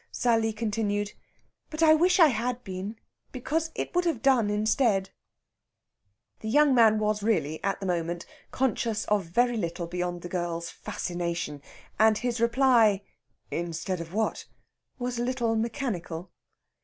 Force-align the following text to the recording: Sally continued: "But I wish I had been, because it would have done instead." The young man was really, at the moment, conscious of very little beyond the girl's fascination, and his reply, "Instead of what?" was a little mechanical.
Sally 0.09 0.51
continued: 0.51 1.13
"But 1.69 1.83
I 1.83 1.93
wish 1.93 2.19
I 2.19 2.29
had 2.29 2.63
been, 2.63 2.95
because 3.31 3.69
it 3.75 3.93
would 3.93 4.05
have 4.05 4.23
done 4.23 4.49
instead." 4.49 5.11
The 6.39 6.49
young 6.49 6.73
man 6.73 6.97
was 6.97 7.21
really, 7.21 7.63
at 7.63 7.79
the 7.79 7.85
moment, 7.85 8.25
conscious 8.49 9.05
of 9.05 9.25
very 9.25 9.57
little 9.57 9.85
beyond 9.85 10.23
the 10.23 10.27
girl's 10.27 10.71
fascination, 10.71 11.61
and 11.99 12.17
his 12.17 12.41
reply, 12.41 13.03
"Instead 13.51 14.01
of 14.01 14.11
what?" 14.11 14.45
was 14.97 15.19
a 15.19 15.23
little 15.23 15.55
mechanical. 15.55 16.31